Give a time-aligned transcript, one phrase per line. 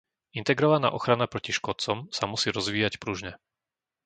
[0.41, 3.31] Integrovaná ochrana proti škodcom sa musí rozvíjať pružne.